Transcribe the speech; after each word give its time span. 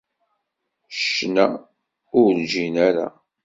Ccna, 0.97 1.45
ur 2.21 2.33
ǧǧin 2.45 2.75
ara. 2.87 3.07